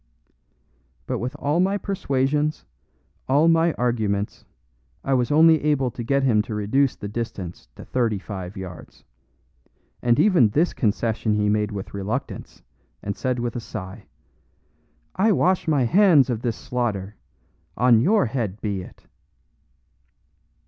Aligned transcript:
But 1.05 1.19
with 1.19 1.35
all 1.37 1.59
my 1.59 1.77
persuasions, 1.77 2.65
all 3.29 3.47
my 3.47 3.73
arguments, 3.73 4.45
I 5.03 5.13
was 5.13 5.29
only 5.29 5.61
able 5.63 5.91
to 5.91 6.01
get 6.03 6.23
him 6.23 6.41
to 6.41 6.55
reduce 6.55 6.95
the 6.95 7.07
distance 7.07 7.67
to 7.75 7.85
thirty 7.85 8.17
five 8.17 8.57
yards; 8.57 9.03
and 10.01 10.19
even 10.19 10.49
this 10.49 10.73
concession 10.73 11.35
he 11.35 11.49
made 11.49 11.71
with 11.71 11.93
reluctance, 11.93 12.63
and 13.03 13.15
said 13.15 13.37
with 13.37 13.55
a 13.55 13.59
sigh, 13.59 14.07
"I 15.15 15.31
wash 15.33 15.67
my 15.67 15.83
hands 15.83 16.31
of 16.31 16.41
this 16.41 16.55
slaughter; 16.57 17.15
on 17.77 18.01
your 18.01 18.25
head 18.25 18.59
be 18.59 18.81
it." 18.81 19.05